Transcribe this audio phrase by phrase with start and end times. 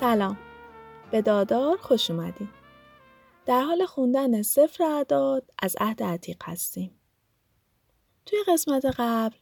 [0.00, 0.38] سلام.
[1.10, 2.48] به دادار خوش اومدین.
[3.46, 6.90] در حال خوندن سفر اعداد از عهد عتیق هستیم.
[8.26, 9.36] توی قسمت قبل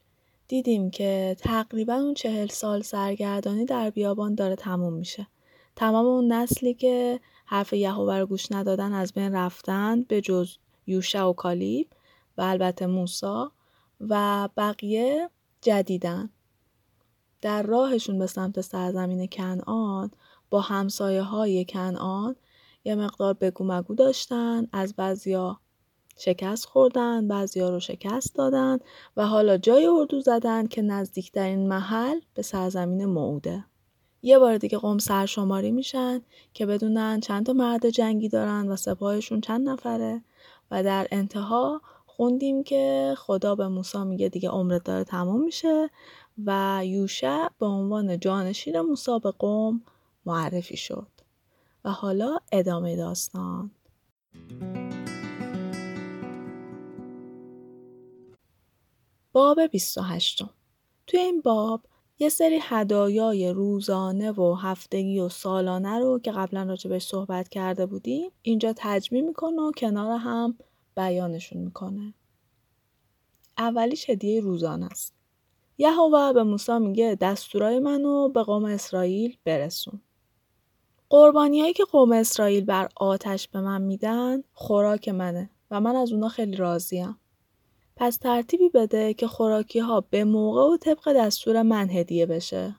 [0.47, 5.27] دیدیم که تقریبا اون چهل سال سرگردانی در بیابان داره تموم میشه.
[5.75, 11.21] تمام اون نسلی که حرف یهوه رو گوش ندادن از بین رفتن به جز یوشع
[11.21, 11.87] و کالیب
[12.37, 13.51] و البته موسا
[13.99, 15.29] و بقیه
[15.61, 16.29] جدیدن.
[17.41, 20.11] در راهشون به سمت سرزمین کنعان
[20.49, 22.35] با همسایه های کنعان
[22.83, 25.59] یه مقدار بگو مگو داشتن از بعضیا
[26.17, 28.77] شکست خوردن بعضیا رو شکست دادن
[29.17, 33.65] و حالا جای اردو زدن که نزدیکترین محل به سرزمین موعوده.
[34.21, 36.21] یه بار دیگه قوم سرشماری میشن
[36.53, 40.21] که بدونن چند تا مرد جنگی دارن و سپاهشون چند نفره
[40.71, 45.89] و در انتها خوندیم که خدا به موسی میگه دیگه عمرت داره تموم میشه
[46.45, 49.81] و یوشع به عنوان جانشین موسی به قوم
[50.25, 51.07] معرفی شد
[51.83, 53.71] و حالا ادامه داستان
[59.33, 60.43] باب 28
[61.07, 61.81] توی این باب
[62.19, 68.31] یه سری هدایای روزانه و هفتگی و سالانه رو که قبلا راجبش صحبت کرده بودیم
[68.41, 70.57] اینجا تجمیع می‌کنه و کنار هم
[70.95, 72.13] بیانشون می‌کنه.
[73.57, 75.15] اولیش هدیه روزانه است.
[75.77, 80.01] یهوه به موسی میگه دستورای منو به قوم اسرائیل برسون.
[81.09, 86.29] قربانیایی که قوم اسرائیل بر آتش به من میدن خوراک منه و من از اونا
[86.29, 87.17] خیلی راضیم.
[87.95, 92.75] پس ترتیبی بده که خوراکی ها به موقع و طبق دستور من هدیه بشه.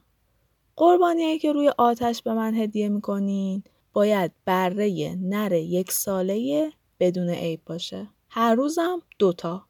[0.76, 7.60] قربانیایی که روی آتش به من هدیه می‌کنین باید بره نر یک ساله بدون عیب
[7.66, 8.08] باشه.
[8.28, 9.64] هر روزم دوتا.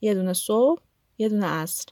[0.00, 0.80] یه دونه صبح،
[1.18, 1.88] یه دونه عصر.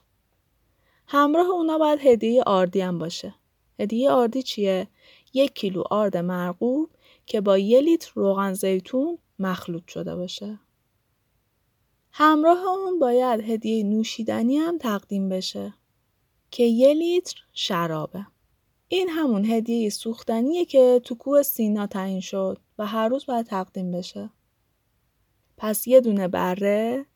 [1.06, 3.34] همراه اونا باید هدیه آردی هم باشه.
[3.80, 4.88] هدیه آردی چیه؟
[5.32, 6.90] یک کیلو آرد مرغوب
[7.26, 10.58] که با یه لیتر روغن زیتون مخلوط شده باشه.
[12.12, 15.74] همراه اون باید هدیه نوشیدنی هم تقدیم بشه
[16.50, 18.26] که یه لیتر شرابه.
[18.88, 23.90] این همون هدیه سوختنیه که تو کوه سینا تعیین شد و هر روز باید تقدیم
[23.90, 24.30] بشه.
[25.56, 27.06] پس یه دونه بره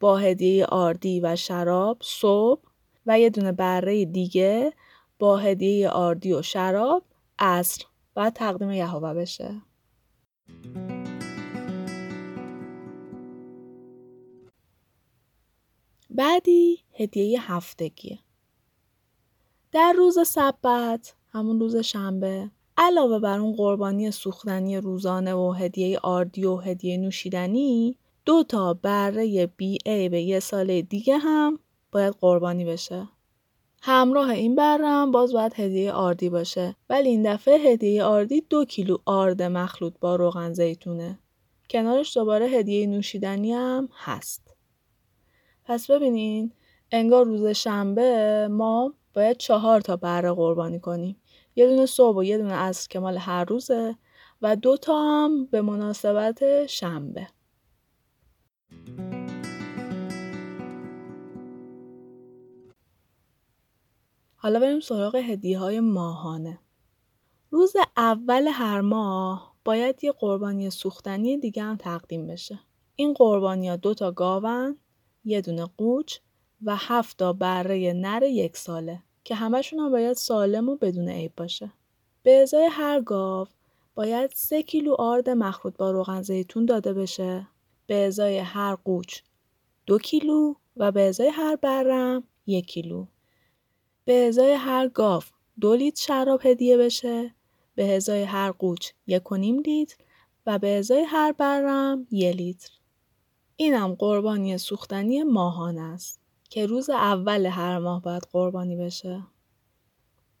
[0.00, 2.62] با هدیه آردی و شراب صبح
[3.06, 4.72] و یه دونه بره دیگه
[5.18, 7.02] با هدیه آردی و شراب
[7.38, 9.62] عصر باید تقدیم یهوه بشه.
[16.10, 18.18] بعدی هدیه هفتگیه.
[19.72, 26.44] در روز سبت همون روز شنبه علاوه بر اون قربانی سوختنی روزانه و هدیه آردی
[26.44, 31.58] و هدیه نوشیدنی دو تا بره بی عیب یه سال دیگه هم
[31.92, 33.08] باید قربانی بشه.
[33.88, 38.96] همراه این برم باز باید هدیه آردی باشه ولی این دفعه هدیه آردی دو کیلو
[39.04, 41.18] آرد مخلوط با روغن زیتونه.
[41.70, 44.56] کنارش دوباره هدیه نوشیدنی هم هست.
[45.64, 46.52] پس ببینین
[46.90, 51.16] انگار روز شنبه ما باید چهار تا بره قربانی کنیم.
[51.56, 53.96] یه دونه صبح و یه دونه عصر که مال هر روزه
[54.42, 57.28] و دو تا هم به مناسبت شنبه.
[64.36, 66.58] حالا بریم سراغ هدیه های ماهانه.
[67.50, 72.58] روز اول هر ماه باید یه قربانی سوختنی دیگه هم تقدیم بشه.
[72.96, 74.78] این قربانی ها دو تا گاون،
[75.24, 76.18] یه دونه قوچ
[76.62, 81.32] و هفت تا بره نر یک ساله که همشون هم باید سالم و بدون عیب
[81.36, 81.72] باشه.
[82.22, 83.46] به ازای هر گاو
[83.94, 87.46] باید سه کیلو آرد مخلوط با روغن زیتون داده بشه.
[87.86, 89.20] به ازای هر قوچ
[89.86, 93.06] دو کیلو و به ازای هر برم یک کیلو.
[94.06, 95.22] به ازای هر گاو
[95.60, 97.34] دو لیتر شراب هدیه بشه.
[97.74, 99.96] به ازای هر قوچ یک و نیم لیتر
[100.46, 102.70] و به ازای هر برم یک لیتر.
[103.56, 106.20] اینم قربانی سوختنی ماهانه است
[106.50, 109.22] که روز اول هر ماه باید قربانی بشه.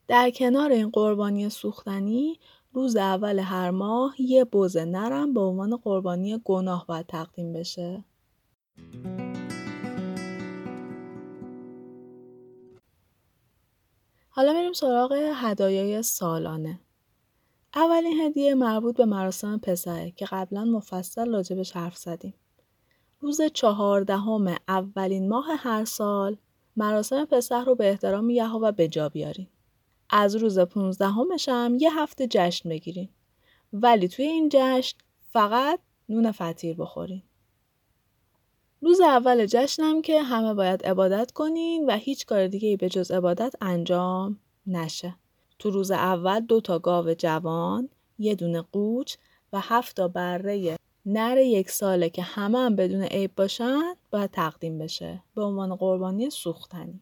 [0.08, 2.38] در کنار این قربانی سوختنی
[2.72, 8.04] روز اول هر ماه یه بز نرم به عنوان قربانی گناه باید تقدیم بشه.
[14.36, 16.80] حالا میریم سراغ هدایای سالانه.
[17.74, 22.34] اولین هدیه مربوط به مراسم پسره که قبلا مفصل راجبش حرف زدیم.
[23.20, 26.36] روز چهاردهم اولین ماه هر سال
[26.76, 29.48] مراسم پسح رو به احترام یهوه به جا بیارین.
[30.10, 33.08] از روز پونزدهمش هم یه هفته جشن بگیرین.
[33.72, 34.98] ولی توی این جشن
[35.32, 37.22] فقط نون فطیر بخورین.
[38.80, 43.54] روز اول جشنم که همه باید عبادت کنین و هیچ کار دیگه به جز عبادت
[43.60, 45.14] انجام نشه.
[45.58, 47.88] تو روز اول دو تا گاو جوان،
[48.18, 49.16] یه دونه قوچ
[49.52, 50.76] و هفت تا بره
[51.06, 56.30] نر یک ساله که همه هم بدون عیب باشن باید تقدیم بشه به عنوان قربانی
[56.30, 57.00] سوختنی.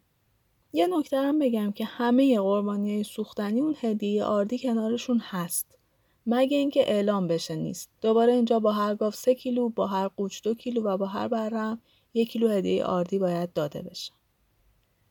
[0.72, 5.78] یه نکته هم بگم که همه قربانی سوختنی اون هدیه آردی کنارشون هست.
[6.26, 7.90] مگه اینکه اعلام بشه نیست.
[8.00, 11.28] دوباره اینجا با هر گاو سه کیلو، با هر قوچ دو کیلو و با هر
[11.28, 11.80] برم
[12.14, 14.12] یک کیلو هدیه آردی باید داده بشه.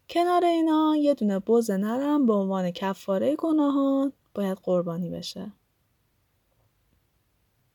[0.10, 5.52] کنار اینا یه دونه بز نرم به عنوان کفاره گناهان باید قربانی بشه.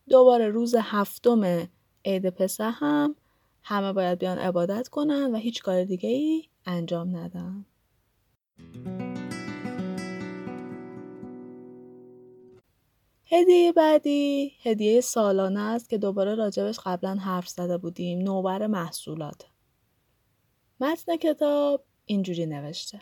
[0.08, 1.68] دوباره روز هفتم
[2.04, 3.14] عید پسح هم
[3.62, 7.66] همه باید بیان عبادت کنن و هیچ کار دیگه ای انجام ندن.
[13.30, 14.52] هدیه بعدی.
[14.62, 18.18] هدیه سالانه است که دوباره راجبش قبلا حرف زده بودیم.
[18.18, 19.46] نوبر محصولات.
[20.80, 23.00] متن کتاب اینجوری نوشته.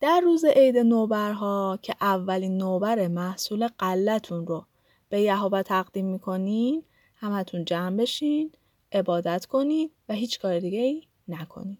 [0.00, 4.66] در روز عید نوبرها که اولین نوبر محصول قلتون رو
[5.08, 6.84] به یهوه تقدیم می‌کنین
[7.16, 8.52] همتون جمع بشین
[8.92, 11.78] عبادت کنین و هیچ کار دیگه ای نکنین.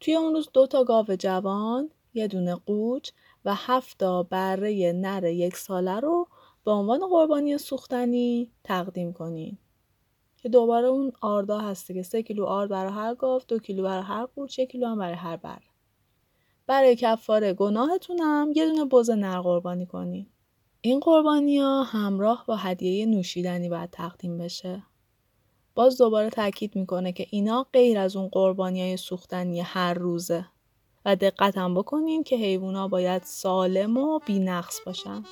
[0.00, 3.10] توی اون روز دو تا گاو جوان یه دونه قوچ
[3.44, 6.28] و هفت تا بره نر یک ساله رو
[6.66, 9.58] به عنوان قربانی سوختنی تقدیم کنین
[10.36, 14.02] که دوباره اون آردا هسته که سه کیلو آرد برای هر گاو دو کیلو برای
[14.02, 14.28] هر
[14.58, 15.62] یک کیلو هم برای هر بره
[16.66, 20.26] برای کفاره گناهتون هم یه دونه بز نر قربانی کنین
[20.80, 24.82] این قربانی ها همراه با هدیه نوشیدنی باید تقدیم بشه.
[25.74, 30.46] باز دوباره تاکید می‌کنه که اینا غیر از اون قربانی های سوختنی هر روزه.
[31.04, 35.22] و دقت هم بکنین که حیوونا باید سالم و بینقص باشن.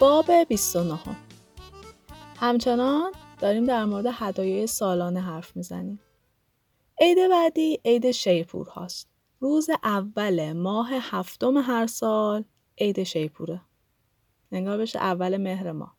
[0.00, 0.98] باب 29
[2.36, 6.00] همچنان داریم در مورد هدایای سالانه حرف می‌زنیم.
[7.00, 9.08] عید بعدی عید شیپور هاست.
[9.40, 12.44] روز اول ماه هفتم هر سال
[12.78, 13.60] عید شیپوره.
[14.52, 15.96] نگاه بشه اول مهر ماه.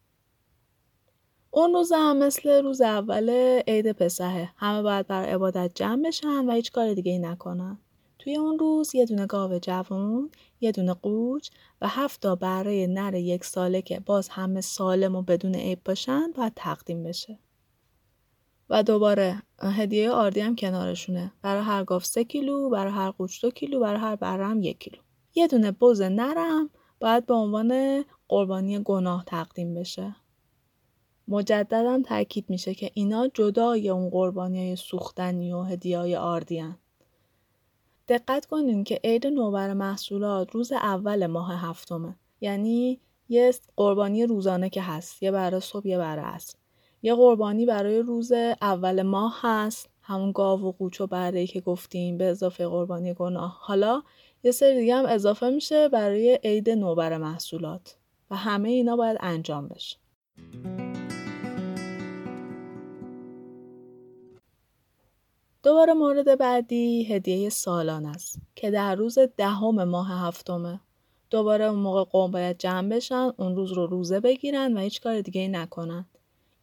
[1.52, 3.30] اون روز هم مثل روز اول
[3.68, 4.50] عید پسحه.
[4.56, 7.80] همه باید بر عبادت جمع بشن و هیچ کار دیگه ای نکنن.
[8.20, 10.32] توی اون روز یه دونه گاو جوان،
[10.62, 11.50] یه دونه قوچ
[11.82, 16.32] و هفت تا بره نر یک ساله که باز همه سالم و بدون عیب باشن
[16.32, 17.40] باید تقدیم بشه.
[18.70, 21.34] و دوباره هدیه آردی هم کنارشونه.
[21.42, 24.80] برای هر گاو سه کیلو، برای هر قوچ دو کیلو، برای هر بره هم یک
[24.80, 24.98] کیلو.
[25.36, 26.70] یه دونه بز نرم
[27.00, 30.16] باید به عنوان قربانی گناه تقدیم بشه.
[31.28, 36.64] مجددا تاکید میشه که اینا جدای اون قربانی های سوختنی و هدیه های آردی
[38.10, 42.16] دقت کنین که عید نوبر محصولات روز اول ماه هفتمه.
[42.42, 43.00] یعنی
[43.30, 46.56] یه قربانی روزانه که هست یه برای صبح یه برای عصر.
[47.02, 52.18] یه قربانی برای روز اول ماه هست همون گاو و قوچ و بره که گفتیم
[52.18, 53.58] به اضافه قربانی گناه.
[53.62, 54.04] حالا
[54.44, 57.98] یه سری دیگه هم اضافه میشه برای عید نوبر محصولات
[58.32, 59.98] و همه اینا باید انجام بشه.
[65.64, 70.80] دوباره مورد بعدی هدیه سالان است که در روز دهم ماه هفتمه.
[71.30, 75.22] دوباره اون موقع قوم باید جمع بشن اون روز رو روزه بگیرن و هیچ کار
[75.22, 76.06] دیگه نکنن.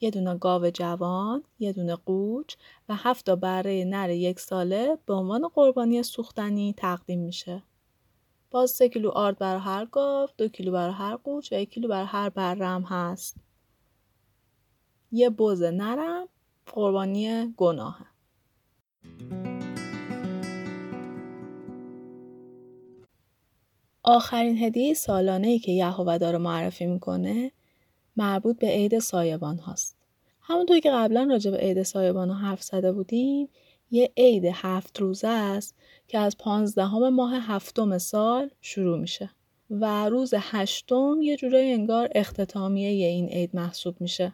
[0.00, 2.54] یه دونه گاو جوان، یه دونه قوچ
[2.88, 7.62] و هفت تا بره نر یک ساله به عنوان قربانی سوختنی تقدیم میشه.
[8.50, 11.88] باز سه کیلو آرد برای هر گاو، دو کیلو برای هر قوچ و یک کیلو
[11.88, 13.36] برای هر برم هست.
[15.12, 16.28] یه بز نرم
[16.66, 18.15] قربانی گناهه.
[24.02, 27.52] آخرین هدیه سالانه که یهوه داره معرفی می‌کنه
[28.16, 29.96] مربوط به عید سایبان هاست.
[30.40, 33.48] همونطور که قبلا راجع به عید سایبان حرف زده بودیم
[33.90, 35.74] یه عید هفت روزه است
[36.08, 39.30] که از پانزدهم ماه هفتم سال شروع میشه
[39.70, 44.32] و روز هشتم یه جورای انگار اختتامیه این عید محسوب میشه.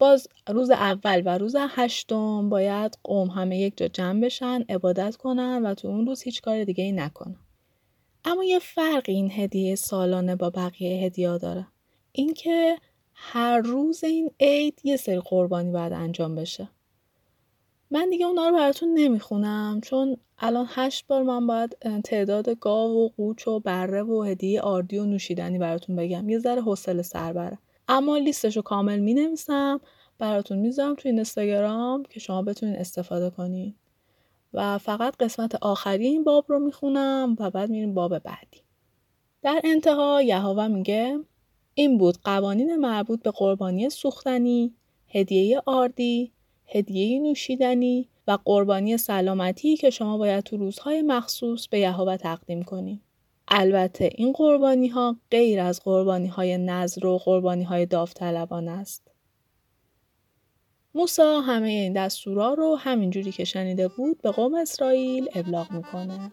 [0.00, 5.66] باز روز اول و روز هشتم باید قوم همه یک جا جمع بشن عبادت کنن
[5.66, 7.36] و تو اون روز هیچ کار دیگه ای نکنن.
[8.24, 11.66] اما یه فرق این هدیه سالانه با بقیه هدیه داره.
[12.12, 12.78] اینکه
[13.14, 16.68] هر روز این عید یه سری قربانی باید انجام بشه.
[17.90, 23.08] من دیگه اونا رو براتون نمی‌خونم چون الان هشت بار من باید تعداد گاو و
[23.08, 27.58] قوچ و بره و هدیه آردی و نوشیدنی براتون بگم یه ذره حوصله سر بره
[27.92, 29.80] اما لیستش رو کامل می نویسم
[30.18, 33.74] براتون می‌ذارم تو اینستاگرام که شما بتونین استفاده کنین
[34.52, 38.60] و فقط قسمت آخری این باب رو می‌خونم و بعد میریم باب بعدی
[39.42, 41.18] در انتها یهوه میگه
[41.74, 44.74] این بود قوانین مربوط به قربانی سوختنی
[45.08, 46.32] هدیه آردی
[46.66, 53.09] هدیه نوشیدنی و قربانی سلامتی که شما باید تو روزهای مخصوص به یهوه تقدیم کنید.
[53.50, 59.10] البته این قربانی ها غیر از قربانی های نظر و قربانی های داوطلبان است.
[60.94, 66.30] موسا همه این دستورا رو همینجوری که شنیده بود به قوم اسرائیل ابلاغ می‌کنه.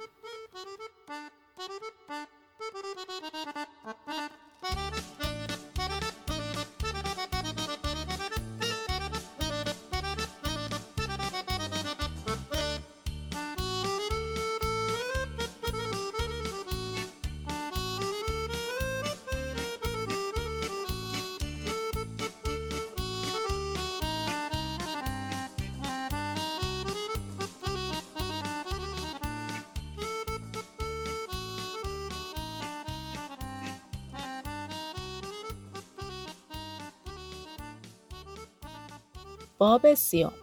[39.58, 40.34] باب سیوم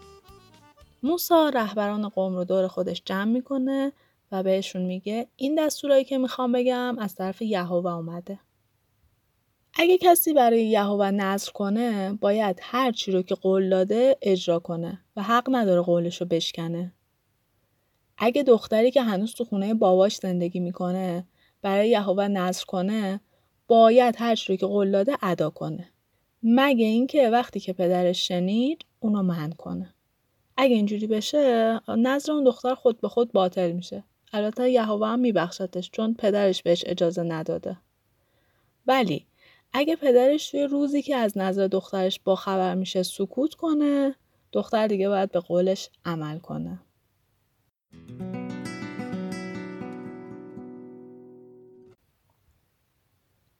[1.02, 3.92] موسا رهبران قوم رو دور خودش جمع می‌کنه
[4.32, 8.38] و بهشون میگه این دستورایی که می‌خوام بگم از طرف یهوه اومده.
[9.74, 15.00] اگه کسی برای یهوه نظر کنه باید هر چی رو که قول داده اجرا کنه
[15.16, 16.92] و حق نداره قولش رو بشکنه.
[18.18, 21.26] اگه دختری که هنوز تو خونه باباش زندگی می‌کنه
[21.62, 23.20] برای یهوه نظر کنه
[23.68, 25.93] باید هر چی رو که قول داده ادا کنه.
[26.46, 29.94] مگه اینکه وقتی که پدرش شنید اونو من کنه
[30.56, 34.04] اگه اینجوری بشه نظر اون دختر خود به خود باطل میشه.
[34.32, 37.76] البته یهوه هم میبخشتش چون پدرش بهش اجازه نداده.
[38.86, 39.26] ولی
[39.72, 44.14] اگه پدرش توی روزی که از نظر دخترش با خبر میشه سکوت کنه
[44.52, 46.78] دختر دیگه باید به قولش عمل کنه.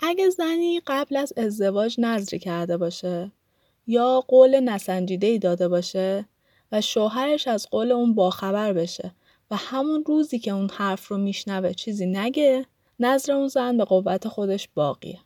[0.07, 3.33] اگه زنی قبل از ازدواج نظری کرده باشه
[3.87, 6.29] یا قول نسنجیده ای داده باشه
[6.73, 9.15] و شوهرش از قول اون باخبر بشه
[9.51, 12.67] و همون روزی که اون حرف رو میشنوه چیزی نگه
[13.01, 15.19] نظر اون زن به قوت خودش باقیه.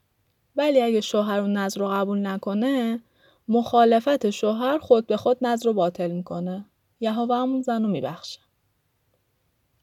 [0.56, 3.00] ولی اگه شوهر اون نظر رو قبول نکنه
[3.48, 6.64] مخالفت شوهر خود به خود نظر رو باطل می‌کنه.
[7.00, 8.40] یهوه همون زن رو میبخشه.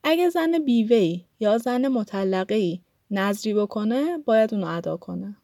[0.03, 2.79] اگه زن بیوهی یا زن مطلقه
[3.11, 5.37] نظری بکنه باید اونو ادا کنه.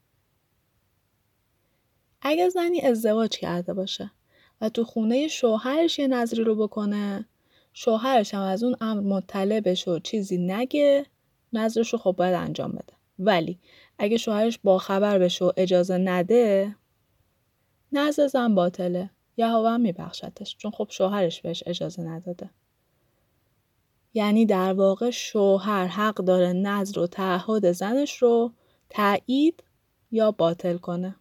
[2.22, 4.12] اگه زنی ازدواج کرده باشه
[4.62, 7.26] و تو خونه شوهرش یه نظری رو بکنه
[7.74, 11.06] شوهرش هم از اون امر مطلع بشه و چیزی نگه
[11.54, 12.94] نظرش رو خب باید انجام بده.
[13.20, 13.60] ولی
[14.00, 16.76] اگه شوهرش با خبر بشه و اجازه نده
[17.92, 19.10] نظر زن باطله.
[19.38, 22.50] یهوه هم میبخشتش چون خب شوهرش بهش اجازه نداده.
[24.14, 28.52] یعنی در واقع شوهر حق داره نظر و تعهد زنش رو
[28.90, 29.64] تایید
[30.12, 31.16] یا باطل کنه.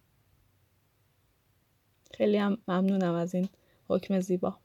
[2.13, 3.49] خیلی هم ممنونم از این
[3.89, 4.57] حکم زیبا.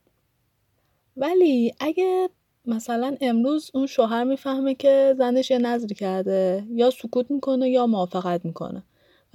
[1.17, 2.29] ولی اگه
[2.65, 8.45] مثلا امروز اون شوهر می‌فهمه که زنش یه نظری کرده یا سکوت می‌کنه یا موافقت
[8.45, 8.83] می‌کنه.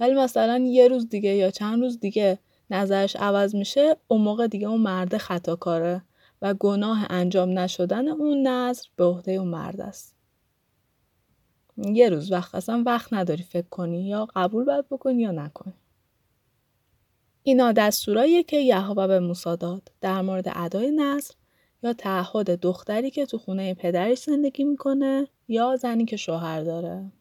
[0.00, 2.38] ولی مثلا یه روز دیگه یا چند روز دیگه
[2.70, 6.02] نظرش عوض میشه اون موقع دیگه اون مرد خطا کاره
[6.42, 10.14] و گناه انجام نشدن اون نظر به عهده اون مرد است
[11.76, 15.72] یه روز وقت اصلا وقت نداری فکر کنی یا قبول باید بکنی یا نکنی
[17.42, 21.34] اینا دستوراییه که یهوه به موسی داد در مورد ادای نظر
[21.82, 27.12] یا تعهد دختری که تو خونه پدرش زندگی می‌کنه یا زنی که شوهر داره.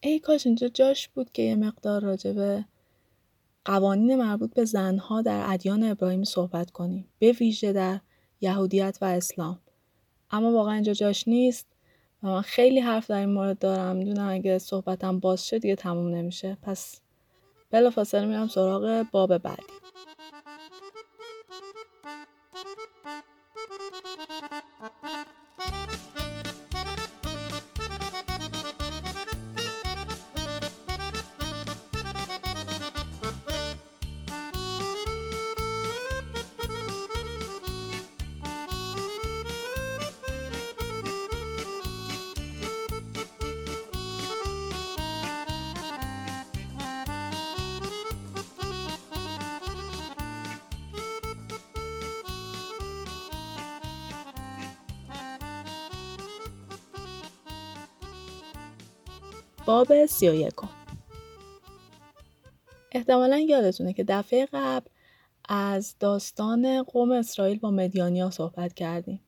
[0.00, 2.64] ای کاش اینجا جاش بود که یه مقدار راجبه
[3.66, 7.08] قوانین مربوط به زنها در ادیان ابراهیمی صحبت کنیم.
[7.18, 8.00] به ویژه در
[8.40, 9.58] یهودیت و اسلام.
[10.30, 11.66] اما واقعا اینجا جاش نیست.
[12.22, 13.96] و من خیلی حرف در این مورد دارم.
[13.96, 16.56] می‌دونم اگه صحبتم باز شد دیگه تموم نمیشه.
[16.62, 17.00] پس
[17.70, 19.62] بلافاصله میرم سراغ باب بعدی.
[59.66, 60.68] باب سی و یکم
[62.92, 64.86] احتمالا یادتونه که دفعه قبل
[65.48, 69.20] از داستان قوم اسرائیل با مدیانیا صحبت کردیم.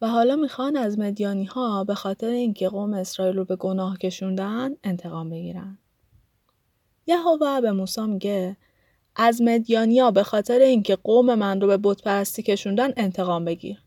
[0.00, 4.70] و حالا می‌خوان از مدیانی ها به خاطر اینکه قوم اسرائیل رو به گناه کشوندن
[4.84, 5.78] انتقام بگیرن.
[7.06, 8.56] یهوه به موسی میگه
[9.16, 13.82] از مدیانیا به خاطر اینکه قوم من رو به بت پرستی کشوندن انتقام بگیر.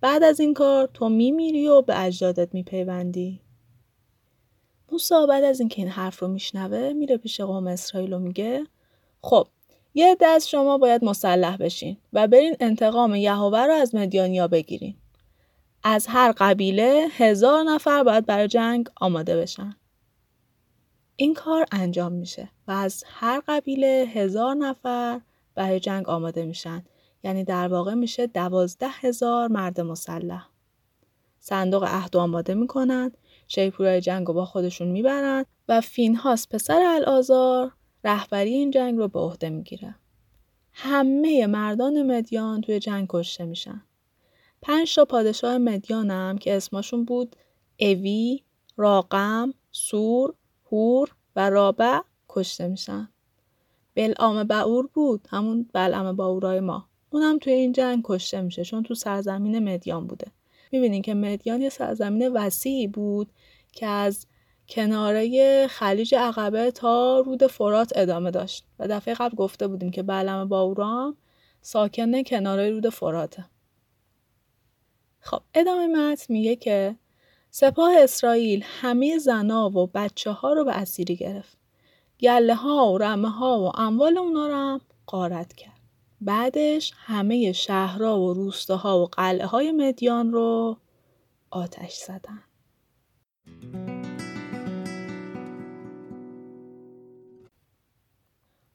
[0.00, 3.40] بعد از این کار تو میمیری و به اجدادت میپیوندی.
[4.92, 8.66] موسی بعد از اینکه این حرف رو میشنوه میره پیش قوم اسرائیل و میگه
[9.22, 9.46] خب
[9.94, 14.94] یه از شما باید مسلح بشین و برین انتقام یهوه رو از مدیانیا بگیرین.
[15.82, 19.76] از هر قبیله هزار نفر باید برای جنگ آماده بشن.
[21.16, 25.20] این کار انجام میشه و از هر قبیله هزار نفر
[25.54, 26.84] برای جنگ آماده میشن.
[27.24, 30.46] یعنی در واقع میشه دوازده هزار مرد مسلح.
[31.38, 33.12] صندوق عهد آماده می‌کنن،
[33.52, 37.72] شیپورای جنگ رو با خودشون می‌برن و فینهاس پسر الازار
[38.04, 39.94] رهبری این جنگ رو به عهده می‌گیره.
[40.72, 43.82] همه مردان مدیان توی جنگ کشته میشن.
[44.62, 47.36] پنج تا پادشاه مدیانم که اسمشون بود
[47.80, 48.42] اوی،
[48.76, 50.34] راقم، سور،
[50.72, 53.08] هور و رابع کشته میشن.
[53.94, 56.86] بلعام بعور بود همون بلعم باورای ما.
[57.10, 60.26] اونم توی این جنگ کشته میشه چون تو سرزمین مدیان بوده.
[60.72, 63.32] می‌بینین که مدیان یه سرزمین وسیعی بود
[63.72, 64.26] که از
[64.68, 70.48] کناره خلیج عقبه تا رود فرات ادامه داشت و دفعه قبل گفته بودیم که بلعم
[70.48, 71.16] باورام
[71.60, 73.44] ساکن کناره رود فراته.
[75.20, 76.96] خب ادامه متن میگه که
[77.50, 81.58] سپاه اسرائیل همه زنا و بچه ها رو به اسیری گرفت.
[82.20, 85.69] گله ها و رمه ها و اموال اونا رو هم قارت کرد.
[86.20, 90.76] بعدش همه شهرها و روستاها و قلعه های مدیان رو
[91.50, 92.42] آتش زدن.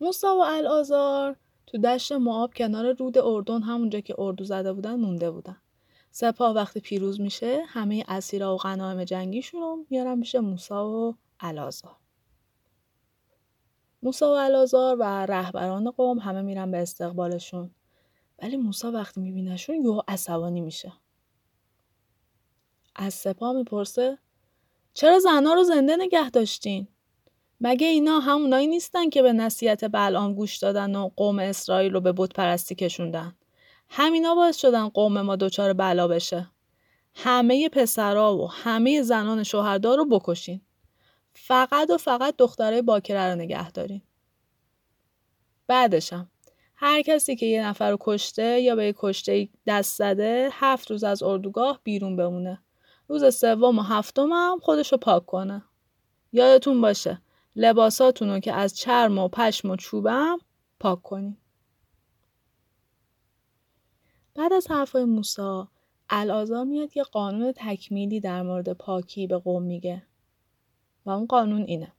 [0.02, 1.36] موسا و الازار
[1.68, 5.58] تو دشت معاب کنار رود اردن همونجا که اردو زده بودن مونده بودن.
[6.12, 12.05] سپاه وقتی پیروز میشه همه اسیرا و غنایم جنگیشون رو میارن میشه موسا و الازار
[14.06, 17.72] موسا و الازار و رهبران قوم همه میرن به استقبالشون
[18.42, 20.94] ولی موسا وقتی میبینهشون یهو عصبانی میشه
[22.96, 24.18] از سپاه می‌پرسه
[24.94, 26.88] چرا زنها رو زنده نگه داشتین
[27.62, 32.14] مگه اینا همونایی نیستن که به نصیحت بلعام گوش دادن و قوم اسرائیل رو به
[32.18, 33.36] بت پرستی کشوندن
[33.90, 36.52] همینا باعث شدن قوم ما دچار بلا بشه.
[37.16, 40.62] همه پسرا و همه زنان شوهردار رو بکشین.
[41.36, 44.02] فقط و فقط دخترای باکره رو نگه دارین.
[45.68, 46.30] بعدشم
[46.76, 51.04] هر کسی که یه نفر رو کشته یا به یه کشته دست زده هفت روز
[51.04, 52.62] از اردوگاه بیرون بمونه.
[53.08, 55.64] روز سوم و هفتم هم خودش رو پاک کنه.
[56.32, 57.22] یادتون باشه
[57.56, 60.38] لباساتون رو که از چرم و پشم و چوبم
[60.80, 61.38] پاک کنین.
[64.36, 65.70] بعد از حرفای موسا
[66.10, 70.04] الازار میاد یه قانون تکمیلی در مورد پاکی به قوم میگه
[71.06, 71.92] و اون قانون اینه.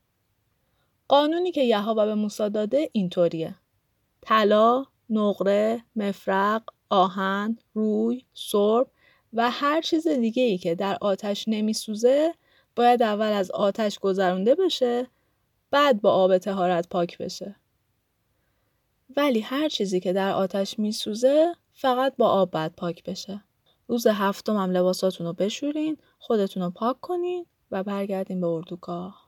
[1.09, 3.55] قانونی که یهوه به موسی داده اینطوریه.
[4.21, 8.90] طلا نقره مفرق آهن روی سرب
[9.33, 12.35] و هر چیز دیگه ای که در آتش نمیسوزه
[12.77, 15.07] باید اول از آتش گذرونده بشه
[15.71, 17.57] بعد با آب تهارت پاک بشه.
[19.16, 23.42] ولی هر چیزی که در آتش میسوزه فقط با آب بعد پاک بشه.
[23.88, 29.26] روز هفتم هم لباساتون رو بشورین، خودتون رو پاک کنین و برگردین به اردوگاه.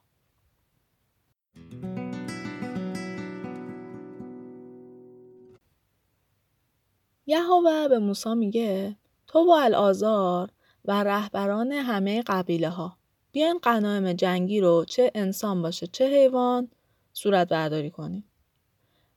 [7.27, 8.97] یهوه به موسی میگه
[9.27, 10.51] تو با الازار
[10.85, 12.97] و رهبران همه قبیله ها
[13.33, 16.69] بیاین قنایم جنگی رو چه انسان باشه چه حیوان
[17.13, 18.25] صورت برداری کنین.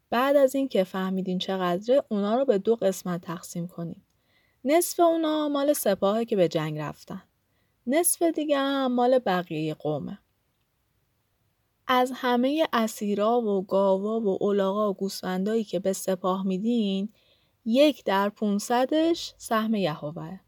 [0.09, 4.01] بعد از اینکه فهمیدین چقدره اونا رو به دو قسمت تقسیم کنین.
[4.63, 7.23] نصف اونا مال سپاهه که به جنگ رفتن.
[7.87, 10.19] نصف دیگه هم مال بقیه قومه.
[11.87, 17.09] از همه اسیرا و گاوا و اولاغا و گوسفندایی که به سپاه میدین
[17.65, 20.39] یک در پونصدش سهم یهوه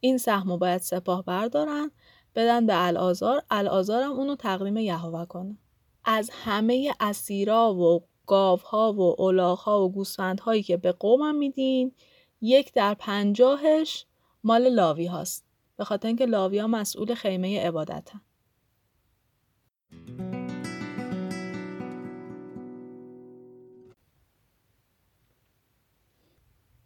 [0.00, 1.90] این سهم باید سپاه بردارن
[2.34, 5.58] بدن به الازار الازار هم اونو تقدیم یهوه کنه.
[6.04, 11.92] از همه اسیرا و گاوها و الاغها و گوسفندهایی که به قومم میدین
[12.40, 14.06] یک در پنجاهش
[14.44, 15.44] مال لاوی هاست.
[15.76, 18.20] به خاطر اینکه لاوی ها مسئول خیمه عبادتن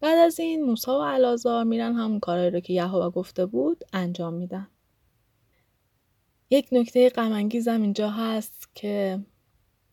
[0.01, 4.35] بعد از این موسا و علازار میرن همون کارهایی رو که یهوه گفته بود انجام
[4.35, 4.69] میدن
[6.51, 9.21] یک نکته غمانگیزم اینجا هست که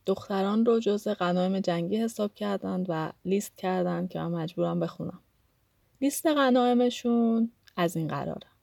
[0.06, 5.20] دختران رو جز غنایم جنگی حساب کردند و لیست کردند که من مجبورم بخونم.
[6.02, 8.55] لیست غنایمشون از این قراره.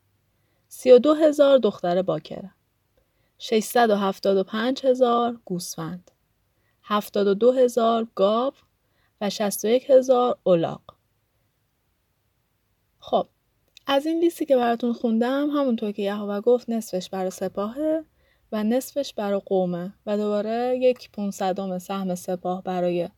[0.75, 2.51] 32 هزار دختر باکره.
[3.39, 6.11] 675 هزار گوسفند.
[6.83, 8.53] 72 هزار گاو
[9.21, 10.83] و 61 هزار اولاق.
[12.99, 13.27] خب
[13.87, 18.05] از این لیستی که براتون خوندم همونطور که یهوه گفت نصفش برای سپاهه
[18.53, 23.09] و نصفش برای قومه و دوباره یک پونصدم سهم سپاه برای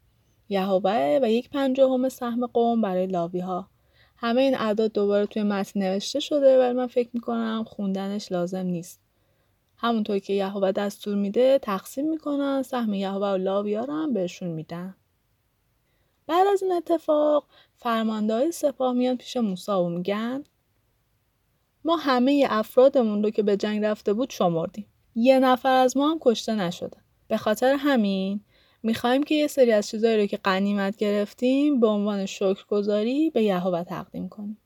[0.48, 3.73] یهوه و یک پنجاهم سهم قوم برای لاوی ها
[4.16, 9.00] همه این اعداد دوباره توی متن نوشته شده ولی من فکر می‌کنم خوندنش لازم نیست.
[9.76, 14.48] همونطور که یهوه دستور میده تقسیم می‌کنن سهم یهوه و لاوی ها رو هم بهشون
[14.48, 14.94] میدن.
[16.26, 17.46] بعد از این اتفاق
[17.76, 20.44] فرمانده های سپاه میان پیش موسا و میگن
[21.84, 24.86] ما همه افرادمون رو که به جنگ رفته بود شمردیم.
[25.14, 26.96] یه نفر از ما هم کشته نشده.
[27.28, 28.40] به خاطر همین
[28.84, 33.84] می‌خوایم که یه سری از چیزایی رو که قنیمت گرفتیم به عنوان شکرگزاری به یهوه
[33.84, 34.58] تقدیم کنیم.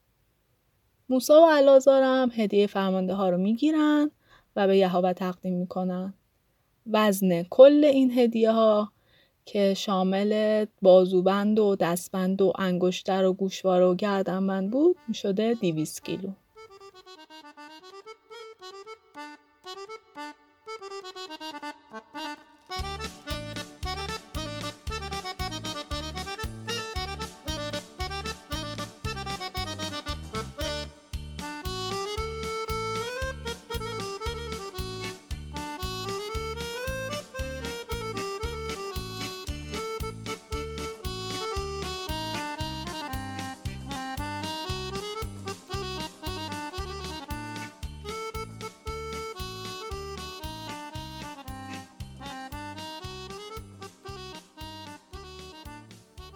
[1.08, 4.10] موسا و الازار هم هدیه فرمانده ها رو می‌گیرن
[4.56, 6.14] و به یهوه تقدیم می‌کنن.
[6.86, 8.92] وزن کل این هدیه ها
[9.44, 16.30] که شامل بازوبند و دستبند و انگشتر و گوشواره و گردنبند بود می‌شده 200 کیلو.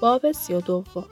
[0.02, 1.04] باب سی و دوم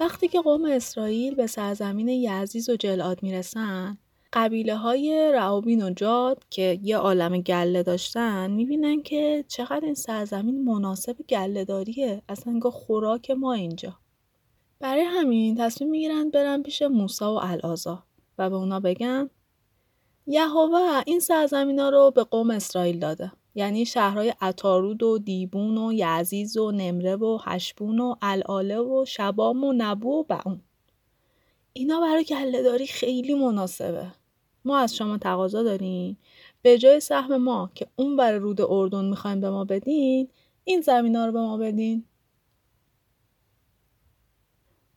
[0.00, 3.98] وقتی که قوم اسرائیل به سرزمین یعزیز و جلعاد می‌رسن
[4.32, 10.64] قبیله های رعوبین و جاد که یه عالم گله داشتن می‌بینن که چقدر این سرزمین
[10.64, 13.98] مناسب گله داریه اصلا انگار خوراک ما اینجا.
[14.80, 18.04] برای همین تصمیم می‌گیرن برن پیش موسا و الازا
[18.38, 19.30] و به اونا بگن
[20.26, 23.32] یهوه این سرزمین ها رو به قوم اسرائیل داده.
[23.54, 29.64] یعنی شهرهای اتارود و دیبون و یعزیز و نمره و هشبون و الاله و شبام
[29.64, 30.60] و نبو و بعون.
[31.72, 34.06] اینا برای گلهداری خیلی مناسبه.
[34.64, 36.18] ما از شما تقاضا داریم.
[36.62, 40.28] به جای سهم ما که اون برای رود اردن می‌خوایم به ما بدین
[40.64, 42.04] این زمین ها رو به ما بدین.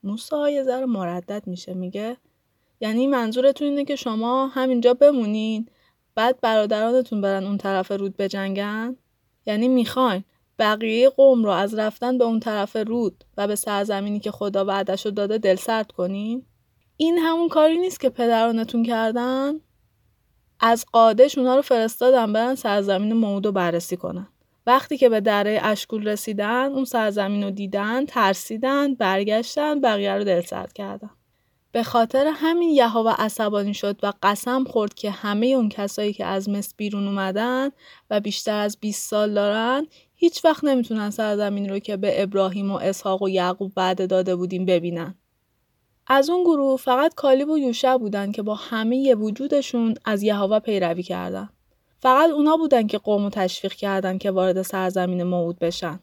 [0.04, 2.18] موسا یه ذره مردد میشه میگه.
[2.82, 5.70] یعنی منظورتون اینه که شما همینجا بمونین.
[6.16, 8.96] بعد برادرانتون برن اون طرف رود بجنگن؟
[9.46, 10.24] یعنی می‌خواین
[10.60, 15.06] بقیه قوم رو از رفتن به اون طرف رود و به سرزمینی که خدا وعدش
[15.06, 16.46] رو داده دل سرد کنین؟
[16.98, 19.54] این همون کاری نیست که پدرانتون کردن؟
[20.60, 24.28] از قادش اونا رو فرستادن برن سرزمین موعود رو بررسی کنن.
[24.68, 30.42] وقتی که به دره اشکول رسیدن اون سرزمین رو دیدن ترسیدن برگشتن بقیه رو دل
[30.42, 31.10] سرد کردن.
[31.76, 36.50] به خاطر همین یهوه عصبانی شد و قسم خورد که همه اون کسایی که از
[36.50, 37.70] مصر بیرون اومدن
[38.10, 42.76] و بیشتر از 20 سال دارن هیچ وقت نمی‌تونن سرزمین رو که به ابراهیم و
[42.76, 45.16] اسحاق و یعقوب بعد داده بودیم ببینن.
[46.08, 51.04] از اون گروه فقط کالیب و یوشع بودن که با همه وجودشون از یهوه پیروی
[51.04, 51.50] کردن.
[52.00, 56.00] فقط اونا بودن که قوم تشویق کردن که وارد سرزمین موعود بشن.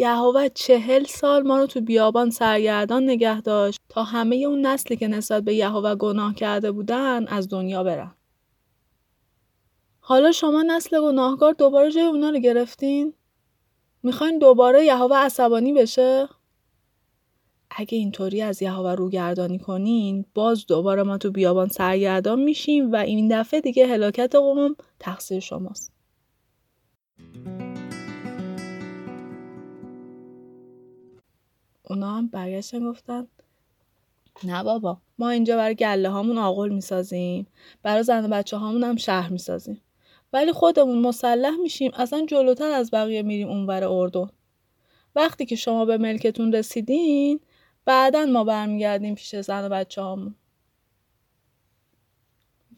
[0.00, 5.08] یهوه چهل سال ما رو تو بیابان سرگردان نگه داشت تا همه اون نسلی که
[5.08, 8.14] نسبت به یهوه گناه کرده بودن از دنیا برن.
[10.00, 13.14] حالا شما نسل گناهکار دوباره جای اونا رو گرفتین؟
[14.02, 16.28] می‌خواین دوباره یهوه عصبانی بشه؟
[17.70, 23.40] اگه اینطوری از یهوه روگردانی کنین باز دوباره ما تو بیابان سرگردان میشیم و این
[23.40, 25.92] دفعه دیگه هلاکت قوم تقصیر شماست.
[31.90, 33.26] اونا هم برگشتن گفتن
[34.44, 37.46] نه بابا ما اینجا برای گله هامون آقل می‌سازیم
[37.82, 39.82] برای زن و بچه هامون هم شهر می‌سازیم.
[40.32, 44.28] ولی خودمون مسلح میشیم اصلا جلوتر از بقیه میریم اونور اردن.
[45.14, 47.40] وقتی که شما به ملکتون رسیدین
[47.84, 50.34] بعدا ما برمیگردیم پیش زن و بچه هامون.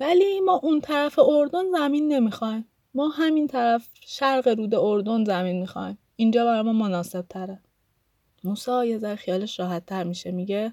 [0.01, 2.69] ولی ما اون طرف اردن زمین نمی‌خوایم.
[2.95, 5.99] ما همین طرف شرق رود اردن زمین می‌خوایم.
[6.17, 7.61] اینجا برای ما مناسب تره
[8.45, 10.73] موسا یه ذره خیالش راحت تر میشه میگه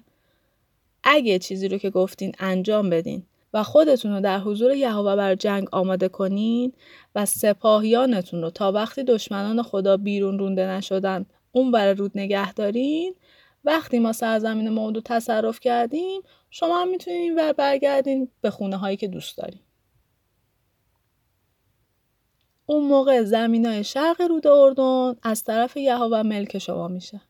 [1.04, 5.68] اگه چیزی رو که گفتین انجام بدین و خودتون رو در حضور یهوه بر جنگ
[5.72, 6.72] آماده کنین
[7.14, 13.14] و سپاهیانتون رو تا وقتی دشمنان خدا بیرون رونده نشدن اون بر رود نگه دارین
[13.64, 19.08] وقتی ما سرزمین موضوع تصرف کردیم شما هم می‌تونین ور برگردین به خونه هایی که
[19.08, 19.60] دوست دارین.
[22.66, 27.20] اون موقع زمین های شرق رود اردن از طرف یهوه ملک شما میشه.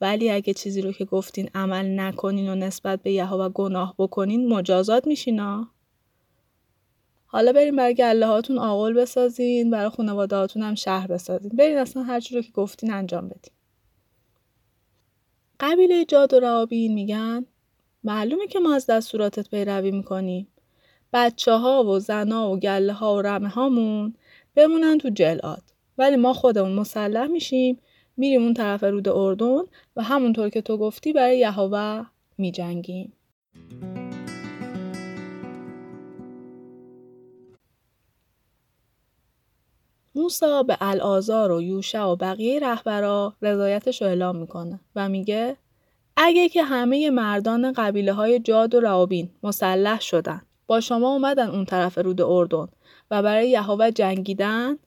[0.00, 5.06] ولی اگه چیزی رو که گفتین عمل نکنین و نسبت به یهوه گناه بکنین مجازات
[5.06, 5.68] میشینا
[7.30, 11.50] حالا بریم برای گله هاتون آقل بسازین برای خانواده هاتون هم شهر بسازین.
[11.56, 13.52] برین اصلا هر رو که گفتین انجام بدین.
[15.60, 17.46] قبیله جاد و روابین میگن
[18.04, 20.48] معلومه که ما از دستوراتت پیروی می‌کنیم.
[21.12, 24.14] بچه ها و زنا و گله ها و رمه هامون
[24.54, 25.62] بمونن تو جلاد
[25.98, 27.80] ولی ما خودمون مسلح میشیم
[28.18, 29.60] میریم اون طرف رود اردن
[29.96, 32.04] و همونطور که تو گفتی برای یهوه
[32.38, 33.12] میجنگیم.
[40.14, 45.56] موسا به الازار و یوشع و بقیه رهبرا رضایتش رو اعلام می‌کنه و میگه
[46.16, 51.64] اگه که همه مردان قبیله های جاد و روابین مسلح شدن با شما اومدن اون
[51.64, 52.68] طرف رود اردن
[53.10, 54.78] و برای یهوه جنگیدن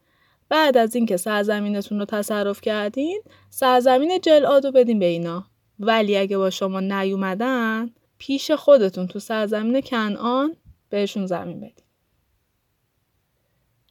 [0.52, 5.46] بعد از اینکه سرزمینتون رو تصرف کردین سرزمین جلعاد رو بدین به اینا.
[5.80, 10.56] ولی اگه با شما نیومدن پیش خودتون تو سرزمین کنعان
[10.90, 11.86] بهشون زمین بدین.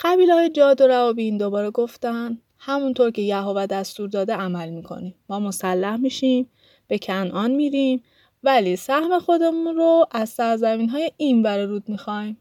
[0.00, 5.14] قبیله های جاد و روابین دوباره گفتن همونطور که یهوه دستور داده عمل می‌کنیم.
[5.28, 6.50] ما مسلح میشیم
[6.88, 8.02] به کنعان میریم
[8.42, 12.36] ولی سهم خودمون رو از سرزمین های این بر رود می‌خوایم.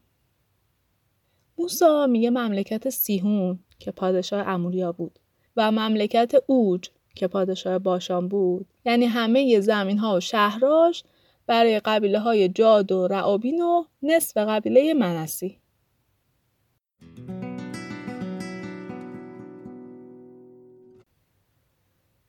[1.58, 3.58] موسا میگه مملکت سیهون.
[3.80, 5.18] که پادشاه اموریا بود
[5.56, 8.66] و مملکت اوج که پادشاه باشان بود.
[8.84, 11.04] یعنی همه زمین ها و شهراش
[11.46, 15.58] برای قبیله های جاد و رعابین و نصف قبیله منسی.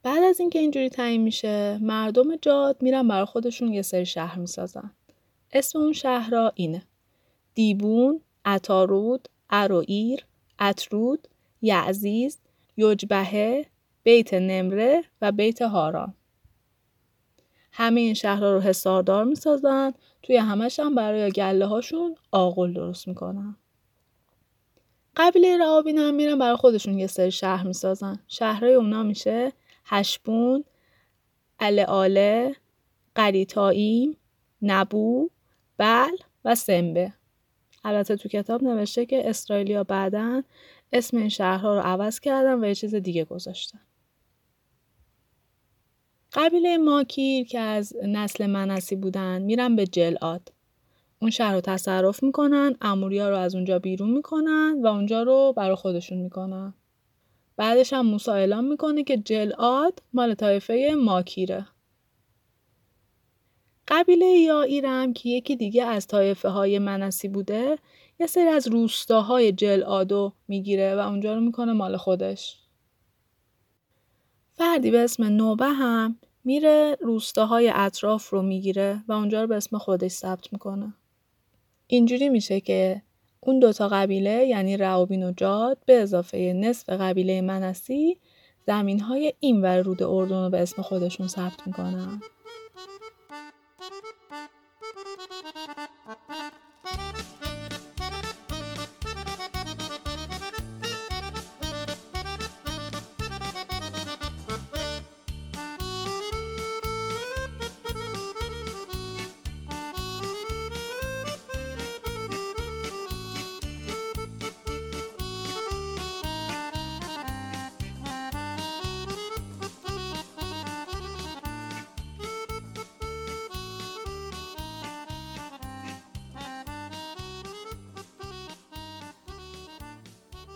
[0.03, 4.91] بعد از اینکه اینجوری تعیین میشه مردم جاد میرن برای خودشون یه سری شهر می‌سازن.
[5.51, 6.83] اسم اون شهرها اینه
[7.53, 10.25] دیبون اتارود اروئیر
[10.59, 11.27] اترود
[11.61, 12.39] یعزیز
[12.77, 13.65] یوجبهه
[14.03, 16.13] بیت نمره و بیت هاران
[17.71, 19.93] همه این شهرها رو حساردار می‌سازن.
[20.23, 23.55] توی همش هم برای گله هاشون آقل درست می‌کنن.
[25.15, 28.19] قبیله روابین هم میرن برای خودشون یه سری شهر می‌سازن.
[28.27, 29.51] شهرهای اونا میشه
[29.85, 30.63] هشبون
[31.87, 32.55] آله
[33.15, 34.17] قریتاییم
[34.61, 35.29] نبو
[35.77, 36.11] بل
[36.45, 37.13] و سمبه.
[37.83, 40.43] البته تو کتاب نوشته که اسرائیلیا بعدا
[40.93, 43.79] اسم این شهرها رو عوض کردن و یه چیز دیگه گذاشتن
[46.33, 50.53] قبیله ماکیر که از نسل منسی بودن میرن به جلعاد.
[51.21, 55.75] اون شهر رو تصرف می‌کنن اموریا رو از اونجا بیرون می‌کنن و اونجا رو برای
[55.75, 56.73] خودشون می‌کنن.
[57.57, 61.67] بعدش هم موسی اعلام می‌کنه که جلعاد مال طایفه ماکیره
[63.87, 67.77] قبیله یا ایرم که یکی دیگه از طایفه های منسی بوده
[68.21, 72.57] یه سری از روستاهای جلعادو می‌گیره و اونجا رو می‌کنه مال خودش.
[74.53, 79.77] فردی به اسم نوبه هم میره روستاهای اطراف رو می‌گیره و اونجا رو به اسم
[79.77, 80.93] خودش ثبت می‌کنه.
[81.87, 83.01] اینجوری میشه که
[83.39, 88.17] اون دوتا قبیله یعنی رعوبین و جاد به اضافه نصف قبیله منسی
[88.67, 92.21] زمین های این ور رود اردن رو به اسم خودشون ثبت می‌کنن.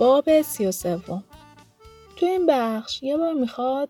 [0.05, 1.23] باب سی و سوم.
[2.15, 3.89] تو این بخش یه بار می‌خواد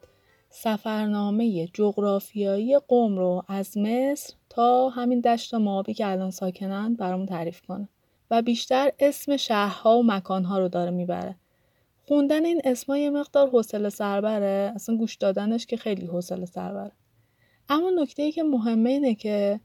[0.50, 7.62] سفرنامه جغرافیایی قوم رو از مصر تا همین دشت مابی که الان ساکنن برامون تعریف
[7.62, 7.90] کنه
[8.32, 11.36] و بیشتر اسم شهرها و مکانها رو داره می‌بره.
[12.08, 16.92] خوندن این اسما یه مقدار حوصله سربره اصلا گوش دادنش که خیلی حوصله سربره.
[17.70, 19.60] اما نکته ای که مهمه اینه که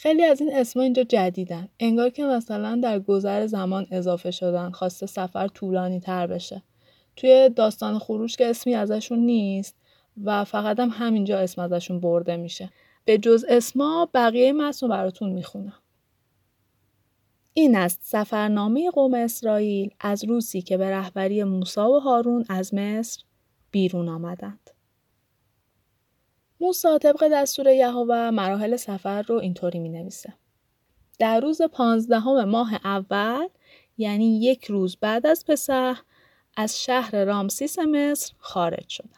[0.00, 1.68] خیلی از این اسما اینجا جدیدن.
[1.80, 4.70] انگار که مثلا در گذر زمان اضافه شدن.
[4.70, 6.62] خواسته سفر طولانی تر بشه.
[7.16, 9.76] توی داستان خروش که اسمی ازشون نیست
[10.24, 12.70] و فقط هم همینجا اسم ازشون برده میشه.
[13.04, 15.78] به جز اسما بقیه متن براتون می‌خونم.
[17.54, 23.22] این است سفرنامه قوم اسرائیل از روزی که به رهبری موسی و هارون از مصر
[23.70, 24.70] بیرون آمدند.
[26.60, 30.34] موسی طبق دستور یهوه مراحل سفر رو اینطوری می نویسه.
[31.18, 33.48] در روز پانزدهم ماه اول
[33.98, 36.00] یعنی یک روز بعد از پسح
[36.56, 39.10] از شهر رامسیس مصر خارج شدن.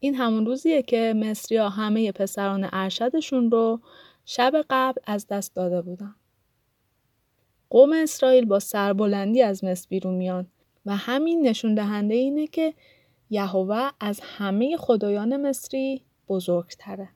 [0.00, 3.80] این همون روزیه که مصریا همه پسران ارشدشون رو
[4.24, 6.14] شب قبل از دست داده بودن.
[7.70, 10.46] قوم اسرائیل با سربلندی از مصر بیرون میان
[10.86, 12.74] و همین نشون دهنده اینه که
[13.30, 17.08] یهوه از همه خدایان مصری بزرگتره.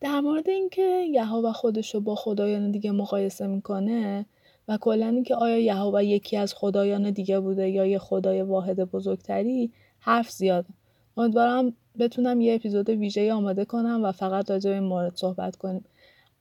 [0.00, 4.26] در مورد اینکه یهوه خودش رو با خدایان دیگه مقایسه می‌کنه
[4.68, 9.72] و کلا اینکه آیا یهوه یکی از خدایان دیگه بوده یا یه خدای واحد بزرگتری
[9.98, 10.68] حرف زیاده.
[11.16, 15.84] امیدوارم بتونم یه اپیزود ویژه آماده کنم و فقط راجع به این مورد صحبت کنیم.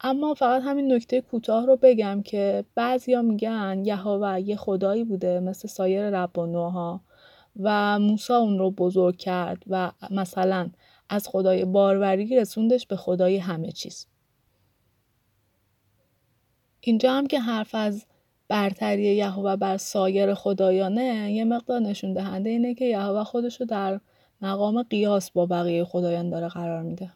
[0.01, 5.67] اما فقط همین نکته کوتاه رو بگم که بعضیا میگن یهوه یه خدایی بوده مثل
[5.67, 7.01] سایر ربانوها
[7.99, 10.69] موسی اون رو بزرگ کرد و مثلا
[11.09, 14.07] از خدای باروری رسوندش به خدای همه چیز.
[16.81, 18.05] اینجا هم که حرف از
[18.47, 23.99] برتری یهوه بر سایر خدایانه یه مقدار نشون دهنده اینه که یهوه خودش رو در
[24.41, 27.11] مقام قیاس با بقیه خدایان داره قرار میده.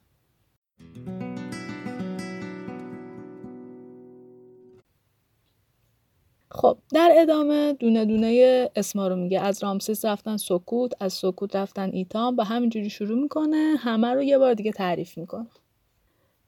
[6.53, 9.39] خب در ادامه دونه دونه اسما رو میگه.
[9.39, 13.75] از رامسیس رفتن سکوت از سکوت رفتن ایتام و همینجوری شروع می‌کنه.
[13.79, 15.47] همه رو یه بار دیگه تعریف می‌کنه.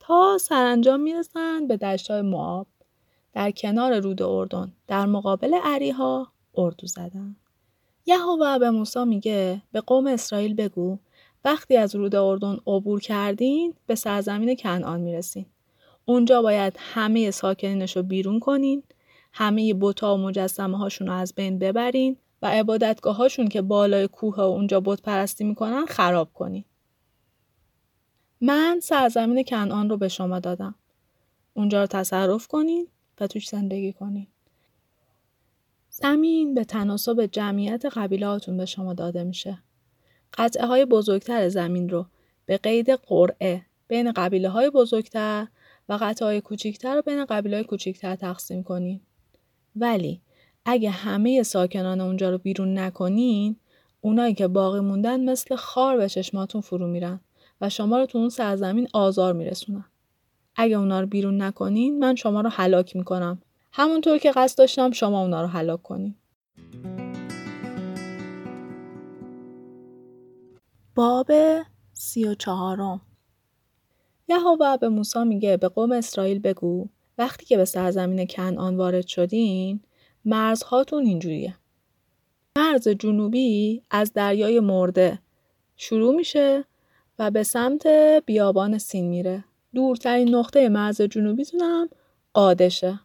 [0.00, 2.66] تا سرانجام می‌رسن به دشتای معاب.
[3.32, 7.36] در کنار رود اردن در مقابل عریها اردو زدن.
[8.06, 10.98] یهوه به موسی میگه به قوم اسرائیل بگو
[11.44, 15.46] وقتی از رود اردن عبور کردین به سرزمین کنعان می‌رسین.
[16.04, 18.82] اونجا باید همه ساکنینش رو بیرون کنین.
[19.38, 24.36] همه بوتا و مجسمه هاشون رو از بین ببرین و عبادتگاه هاشون که بالای کوه
[24.36, 26.64] و اونجا بت پرستی می‌کنن خراب کنین.
[28.40, 30.74] من سرزمین کنعان رو به شما دادم.
[31.54, 32.88] اونجا رو تصرف کنین
[33.20, 34.26] و توش زندگی کنین.
[35.90, 39.58] زمین به تناسب جمعیت قبیلهاتون به شما داده میشه.
[40.38, 42.06] قطعه های بزرگتر زمین رو
[42.46, 45.46] به قید قرعه بین قبیله های بزرگتر
[45.88, 49.00] و قطعه های کوچیکتر رو بین قبیله های کوچیکتر تقسیم کنین.
[49.76, 50.20] ولی
[50.64, 53.56] اگه همه ساکنان اونجا رو بیرون نکنین
[54.00, 57.20] اونایی که باقی موندن مثل خار به چشماتون فرو میرن
[57.60, 59.84] و شما رو تو اون سرزمین آزار میرسونن.
[60.56, 63.42] اگه اونا رو بیرون نکنین من شما رو هلاک می‌کنم.
[63.72, 66.14] همونطور که قصد داشتم شما اونا رو هلاک کنین.
[70.94, 71.30] باب
[71.92, 73.00] سی و چهارم
[74.28, 79.80] یهوه به موسی میگه به قوم اسرائیل بگو وقتی که به سرزمین کنعان وارد شدین
[80.24, 81.56] مرزهاتون اینجوریه.
[82.58, 85.18] مرز جنوبی از دریای مرده
[85.76, 86.64] شروع میشه
[87.18, 87.86] و به سمت
[88.26, 89.44] بیابان سین میره.
[89.74, 91.88] دورترین نقطه مرز جنوبیتونم
[92.34, 93.00] قادشه.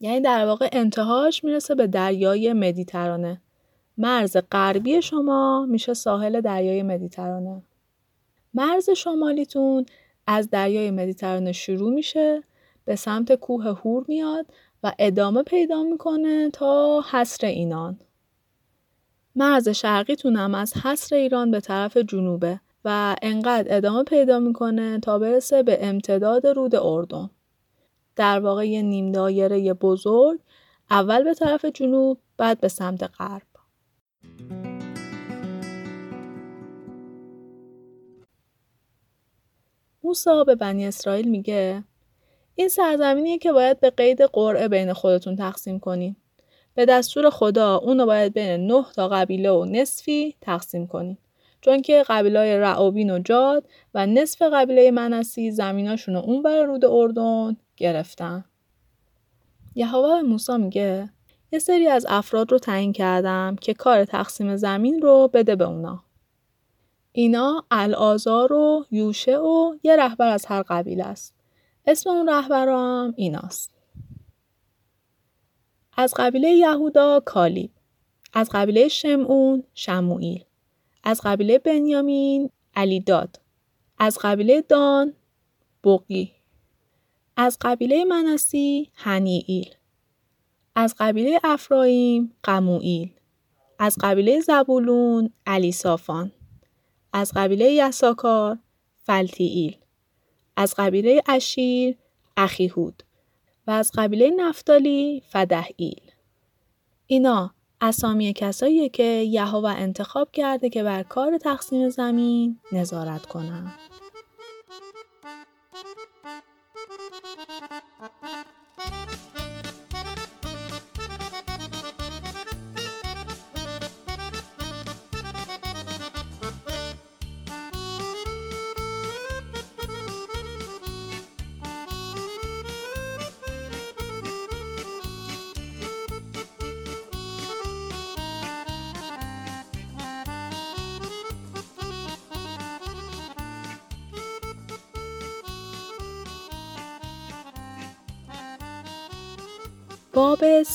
[0.00, 3.40] یعنی در واقع انتهاش می‌رسه به دریای مدیترانه.
[3.98, 7.62] مرز غربی شما میشه ساحل دریای مدیترانه.
[8.54, 9.86] مرز شمالیتون
[10.26, 12.42] از دریای مدیترانه شروع میشه
[12.84, 14.46] به سمت کوه هور میاد
[14.82, 17.98] و ادامه پیدا می‌کنه تا حصر اینان.
[19.36, 25.18] مرز شرقیتون هم از حصر ایران به طرف جنوبه و انقدر ادامه پیدا می‌کنه تا
[25.18, 27.30] برسه به امتداد رود اردن.
[28.16, 30.40] در واقع یه نیم دایره بزرگ
[30.90, 33.51] اول به طرف جنوب بعد به سمت غرب.
[40.12, 41.84] موسا به بنی اسرائیل میگه
[42.54, 46.16] این سرزمینیه که باید به قید قرعه بین خودتون تقسیم کنین.
[46.74, 51.18] به دستور خدا اونو باید بین نه تا قبیله و نصفی تقسیم کنین.
[51.60, 58.44] چون که قبیله رعابین و جاد و نصف قبیله منسی زمیناشون اون رود اردن گرفتن.
[59.74, 61.08] یهوه به موسی میگه
[61.52, 66.04] یه سری از افراد رو تعیین کردم که کار تقسیم زمین رو بده به اونا.
[67.12, 71.34] اینا الازار و یوشه و یه رهبر از هر قبیله است.
[71.86, 73.70] اسم اون رهبرام ایناست.
[75.96, 77.70] از قبیله یهودا کالیب.
[78.32, 80.44] از قبیله شمعون شموئیل.
[81.04, 83.40] از قبیله بنیامین علیداد.
[83.98, 85.12] از قبیله دان
[85.84, 86.32] بقی.
[87.36, 89.74] از قبیله منسی هنیئیل.
[90.74, 93.10] از قبیله افرایم قموئیل.
[93.78, 96.32] از قبیله زبولون علی صافان.
[97.12, 98.58] از قبیله یساکار
[99.02, 99.76] فلتیئیل
[100.56, 101.96] از قبیله اشیر
[102.36, 103.02] اخیهود
[103.66, 106.00] و از قبیله نفتالی فدهیل.
[107.06, 113.72] اینا اسامی کساییه که یهوه انتخاب کرده که بر کار تقسیم زمین نظارت کنند.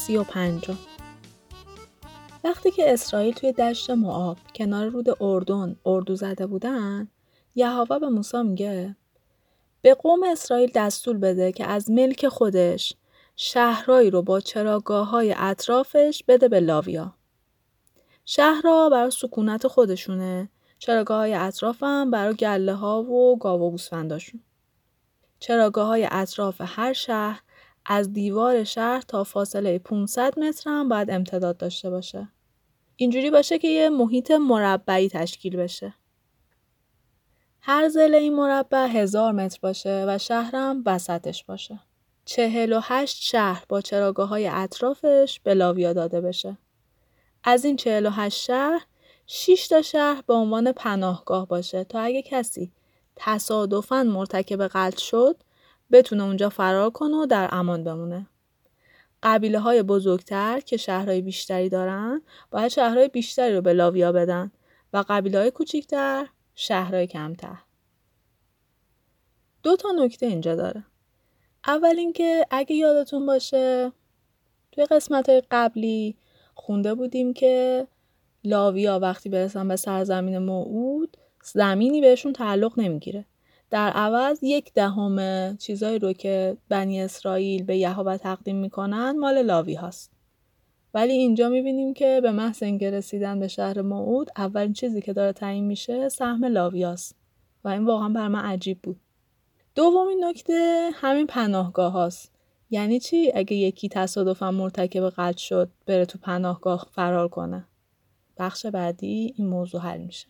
[0.08, 0.78] سی و پنجم
[2.44, 7.08] وقتی که اسرائیل توی دشت معاب کنار رود اردن اردو زده بودن
[7.56, 8.96] یهوه به موسی میگه
[9.82, 12.94] به قوم اسرائیل دستور بده که از ملک خودش
[13.36, 17.14] شهرهایی رو با چراگاه های اطرافش بده به لاویا.
[18.26, 20.50] شهرها برای سکونت خودشونه
[20.80, 24.42] چراگاه های اطراف هم برای گله ها و گاو و گوسفنداشون.
[25.40, 27.42] چراگاه های اطراف هر شهر
[27.90, 32.28] از دیوار شهر تا فاصله 500 متر هم باید امتداد داشته باشه.
[32.96, 35.94] اینجوری باشه که یه محیط مربعی تشکیل بشه.
[37.62, 41.80] هر زل این مربع هزار متر باشه و شهرم وسطش باشه.
[42.26, 46.58] چهل و هشت شهر با چراگاه های اطرافش به لاویا داده بشه.
[47.44, 48.82] از این چهل و هشت شهر
[49.28, 52.72] 6 تا شهر به عنوان پناهگاه باشه تا اگه کسی
[53.16, 55.38] تصادفاً مرتکب قتل شد
[55.92, 58.28] بتونه اونجا فرار کنه و در امان بمونه.
[59.24, 62.22] قبیله های بزرگتر که شهرهای بیشتری دارن
[62.52, 64.52] باید شهرهای بیشتری رو به لاویا بدن
[64.94, 67.58] و قبیله های کوچیکتر شهرهای کمتر.
[69.64, 70.84] دو تا نکته اینجا داره.
[71.68, 73.92] اول اینکه اگه یادتون باشه
[74.72, 76.18] توی قسمت های قبلی
[76.56, 77.88] خونده بودیم که
[78.44, 83.26] لاویا وقتی برسن به سرزمین موعود زمینی بهشون تعلق نمی‌گیره
[83.70, 89.74] در عوض یک دهم چیزایی رو که بنی اسرائیل به یهوه تقدیم می‌کنن مال لاوی
[89.74, 90.12] هاست.
[90.94, 95.34] ولی اینجا می‌بینیم که به محض اینکه رسیدن به شهر موعود اولین چیزی که داره
[95.34, 97.16] تعیین میشه سهم لاویاست
[97.64, 99.00] و این واقعا بر من عجیب بود.
[99.76, 102.32] دومین نکته همین پناهگاه هاست.
[102.70, 107.66] یعنی چی اگه یکی تصادفا مرتکب قتل شد بره تو پناهگاه فرار کنه؟
[108.38, 110.28] بخش بعدی این موضوع حل میشه.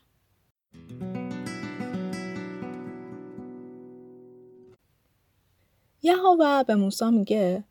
[6.01, 7.63] یهوه به موسی میگه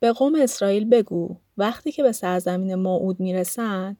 [0.00, 3.96] به قوم اسرائیل بگو وقتی که به سرزمین موعود می‌رسن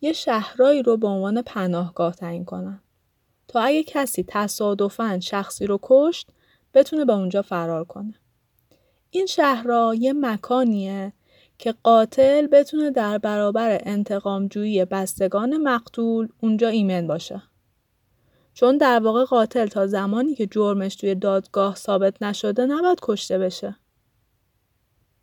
[0.00, 2.80] یه شهرایی رو به عنوان پناهگاه تعیین کنن
[3.48, 6.28] تا اگه کسی تصادفاً شخصی رو کشت
[6.74, 8.14] بتونه به اونجا فرار کنه.
[9.10, 11.12] این شهرها یه مکانیه
[11.58, 17.42] که قاتل بتونه در برابر انتقامجویی بستگان مقتول اونجا ایمن باشه.
[18.54, 23.76] چون در واقع قاتل تا زمانی که جرمش توی دادگاه ثابت نشده نباید کشته بشه.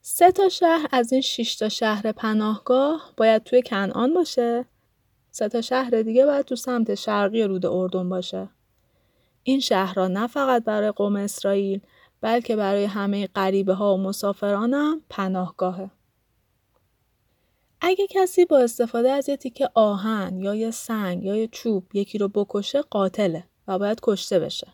[0.01, 4.65] سه تا شهر از این شش تا شهر پناهگاه باید توی کنعان باشه.
[5.31, 8.49] سه تا شهر دیگه باید تو سمت شرقی رود اردن باشه.
[9.43, 11.81] این شهرها نه فقط برای قوم اسرائیل
[12.21, 15.91] بلکه برای همه غریبه ها و مسافرانم پناهگاهه.
[17.81, 22.17] اگه کسی با استفاده از یه تیکه آهن یا یه سنگ یا یه چوب یکی
[22.17, 24.67] رو بکشه قاتله و باید کشته بشه.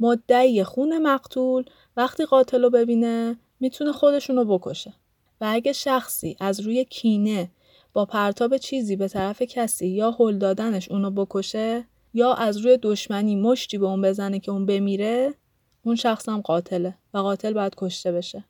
[0.00, 1.64] مدعی خون مقتول
[1.96, 4.94] وقتی قاتل رو ببینه می‌تونه خودشون رو بکشه.
[5.40, 7.50] و اگه شخصی از روی کینه
[7.92, 11.84] با پرتاب چیزی به طرف کسی یا هل دادنش اونو بکشه
[12.14, 15.34] یا از روی دشمنی مشتی به اون بزنه که اون بمیره
[15.82, 18.44] اون شخص هم قاتله و قاتل باید کشته بشه.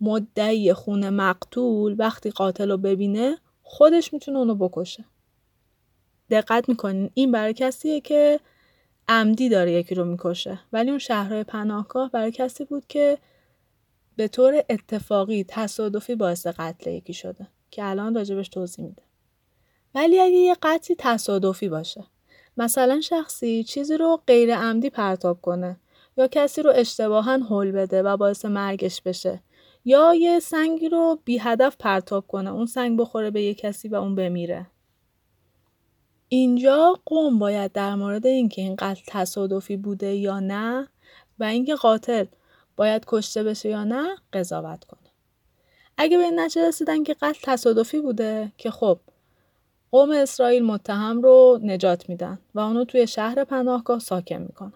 [0.00, 5.04] مدعی خون مقتول وقتی قاتل رو ببینه خودش می‌تونه اونو بکشه.
[6.30, 8.40] دقت می‌کنین این برای کسیه که
[9.08, 13.18] عمدی داره یکی رو می‌کشه ولی اون شهرهای پناهگاه برای کسی بود که
[14.16, 19.02] به طور اتفاقی تصادفی باعث قتل یکی شده که الان راجبش توضیح میده.
[19.94, 22.04] ولی اگه یه قتلی تصادفی باشه
[22.56, 25.76] مثلا شخصی چیزی رو غیر عمدی پرتاب کنه
[26.16, 29.40] یا کسی رو اشتباها حل بده و باعث مرگش بشه
[29.88, 33.94] یا یه سنگی رو بی هدف پرتاب کنه اون سنگ بخوره به یه کسی و
[33.94, 34.66] اون بمیره.
[36.28, 40.88] اینجا قوم باید در مورد اینکه این قتل تصادفی بوده یا نه
[41.38, 42.24] و اینکه قاتل
[42.76, 45.10] باید کشته بشه یا نه قضاوت کنه.
[45.96, 48.98] اگه به این نتیجه رسیدن که قتل تصادفی بوده که خب
[49.90, 54.72] قوم اسرائیل متهم رو نجات میدن و اونو توی شهر پناهگاه ساکن می‌کنن.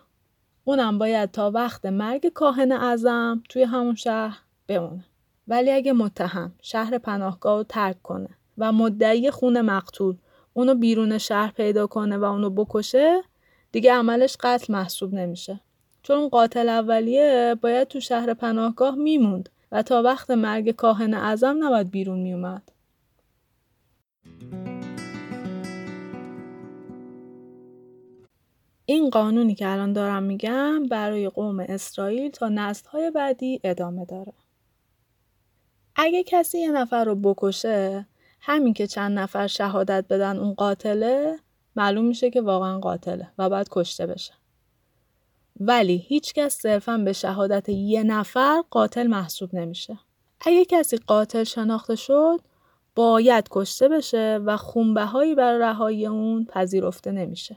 [0.64, 4.38] اونم باید تا وقت مرگ کاهن اعظم توی همون شهر
[4.70, 5.04] بمونه
[5.48, 10.16] ولی اگه متهم شهر پناهگاه رو ترک کنه و مدعی خون مقتول
[10.52, 13.22] اونو بیرون شهر پیدا کنه و اونو بکشه
[13.72, 15.60] دیگه عملش قتل محسوب نمیشه.
[16.02, 21.90] چون قاتل اولیه باید تو شهر پناهگاه میموند و تا وقت مرگ کاهن اعظم نباید
[21.90, 22.72] بیرون میومد
[28.84, 34.32] این قانونی که الان دارم میگم برای قوم اسرائیل تا نسلهای بعدی ادامه داره.
[35.96, 38.06] اگه کسی یه نفر رو بکشه
[38.40, 41.38] همین که چند نفر شهادت بدن اون قاتله
[41.76, 44.32] معلوم میشه که واقعا قاتله و باید کشته بشه.
[45.60, 49.98] ولی هیچکس صرفا به شهادت یه نفر قاتل محسوب نمیشه.
[50.40, 52.40] اگه کسی قاتل شناخته شد
[52.94, 57.56] باید کشته بشه و خونبهایی برای رهایی اون پذیرفته نمیشه.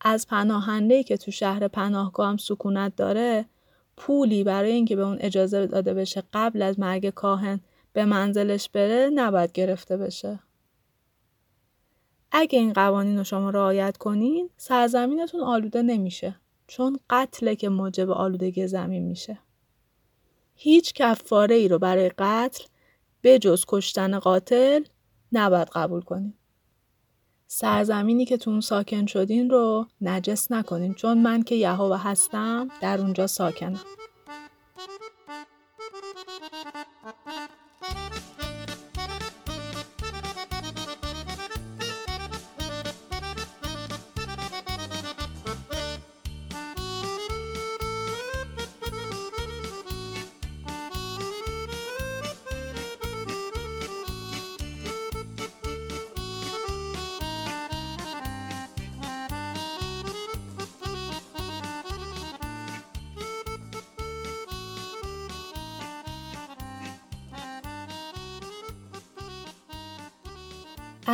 [0.00, 3.46] از پناهنده که تو شهر پناهگاه هم سکونت داره
[3.98, 7.60] پولی برای اینکه به اون اجازه داده بشه قبل از مرگ کاهن
[7.92, 10.38] به منزلش بره نباید گرفته بشه.
[12.32, 16.34] اگه این قوانین رو شما رعایت کنین سرزمینتون آلوده نمیشه
[16.66, 19.38] چون قتله که موجب آلودگی زمین میشه.
[20.54, 22.64] هیچ کفاره ای رو برای قتل
[23.22, 24.84] به جز کشتن قاتل
[25.32, 26.37] نباید قبول کنید.
[27.50, 33.00] سرزمینی که تو اون ساکن شدین رو نجس نکنین چون من که یهوه هستم در
[33.00, 33.80] اونجا ساکنم.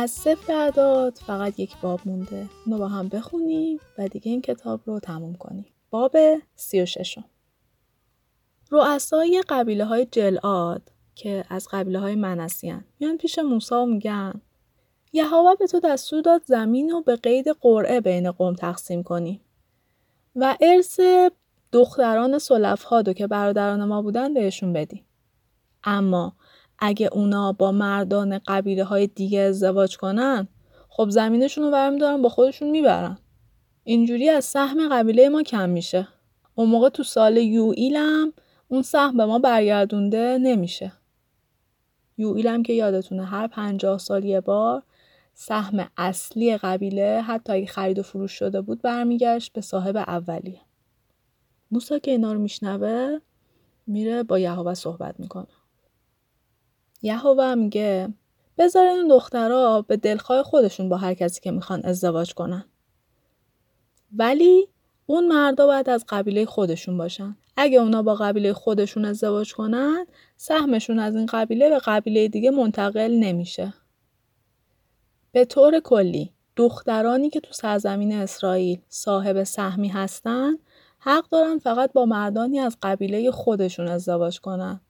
[0.05, 2.49] از صفر اعداد فقط یک باب مونده.
[2.65, 5.65] اونو با هم بخونیم و دیگه این کتاب رو تموم کنیم.
[5.89, 6.17] باب
[6.55, 7.25] سی و ششم.
[8.71, 14.41] رؤسای قبیله های جلعاد که از قبیله های منسیان میان پیش موسا و میگن
[15.13, 19.41] یهوه به تو دستور داد زمین رو به قید قرعه بین قوم تقسیم کنی
[20.35, 20.99] و ارث
[21.71, 25.05] دختران سلفهادو که برادران ما بودن بهشون بدی.
[25.83, 26.35] اما
[26.79, 30.47] اگه اونا با مردان قبیله های دیگه ازدواج کنن
[30.89, 33.17] خب زمینشون رو برمی دارن با خودشون می‌برن.
[33.83, 36.07] اینجوری از سهم قبیله ما کم میشه.
[36.55, 38.33] اون موقع تو سال یوئیلم
[38.67, 40.91] اون سهم به ما برگردونده نمیشه.
[42.17, 44.83] یوئیلم که یادتونه هر پنجاه سال یه بار
[45.33, 50.61] سهم اصلی قبیله حتی اگه خرید و فروش شده بود برمیگشت به صاحب اولیه.
[51.71, 53.19] موسا که اینا رو میشنوه
[53.87, 55.47] میره با یهوه صحبت می‌کنه.
[57.01, 58.13] یهوه میگه
[58.57, 62.65] بذارین این دخترها به دلخواه خودشون با هر کسی که می‌خوان ازدواج کنن.
[64.13, 64.67] ولی
[65.05, 67.37] اون مردا باید از قبیله خودشون باشن.
[67.57, 70.05] اگه اونا با قبیله خودشون ازدواج کنن،
[70.37, 73.73] سهمشون از این قبیله به قبیله دیگه منتقل نمیشه.
[75.31, 80.53] به طور کلی، دخترانی که تو سرزمین اسرائیل صاحب سهمی هستن،
[80.99, 84.81] حق دارن فقط با مردانی از قبیله خودشون ازدواج کنن.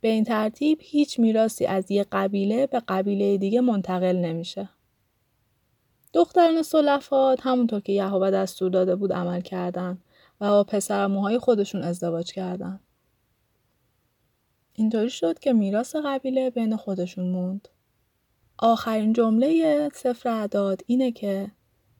[0.00, 4.68] به این ترتیب هیچ میراسی از یک قبیله به قبیله دیگه منتقل نمیشه.
[6.12, 9.98] دختران سلفات همونطور که یهوه دستور داده بود عمل کردن
[10.40, 12.80] و با پسر موهای خودشون ازدواج کردن.
[14.72, 17.68] اینطوری شد که میراث قبیله بین خودشون موند.
[18.58, 21.50] آخرین جمله سفر اعداد اینه که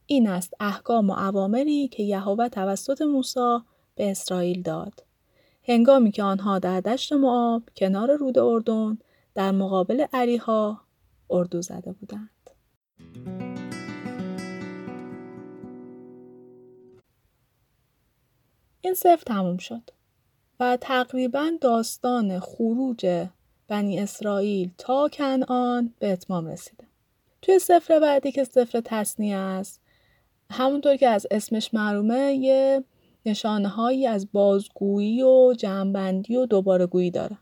[0.07, 3.59] این است احکام و عوامری که یهوه توسط موسی
[3.95, 5.10] به اسرائیل داد.
[5.69, 8.99] هنگامی که آنها در دشت معاب کنار رود اردن
[9.35, 10.81] در مقابل عریها
[11.31, 12.51] اردو زده بودند.
[18.81, 19.91] این صفر تموم شد
[20.61, 23.27] و تقریبا داستان خروج
[23.69, 26.85] بنی اسرائیل تا کنعان به اتمام رسیده.
[27.43, 29.81] توی سفر بعدی که سفر تصنیه است
[30.51, 32.85] همونطور که از اسمش معلومه یه
[33.27, 37.39] نشانه هایی از بازگویی و جمعبندی و دوباره گویی داره.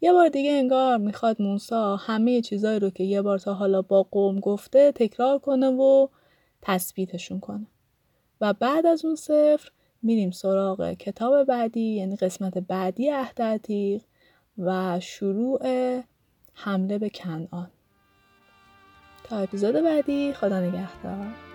[0.00, 4.02] یه بار دیگه انگار می‌خواد موسا همه چیزایی رو که یه بار تا حالا با
[4.02, 6.08] قوم گفته تکرار کنه و
[6.62, 7.66] تثبیتشون کنه.
[8.40, 9.70] و بعد از اون سفر
[10.02, 13.60] میریم سراغ کتاب بعدی یعنی قسمت بعدی عهد
[14.58, 15.62] و شروع
[16.54, 17.70] حمله به کنعان
[19.24, 21.49] تا اپیزود بعدی خدا نگهدار